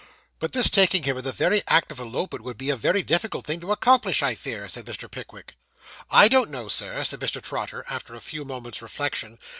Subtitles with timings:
[0.39, 3.45] 'But this taking him in the very act of elopement, would be a very difficult
[3.45, 5.07] thing to accomplish, I fear,' said Mr.
[5.11, 5.53] Pickwick.
[6.09, 7.39] 'I don't know, sir,' said Mr.
[7.39, 9.37] Trotter, after a few moments' reflection.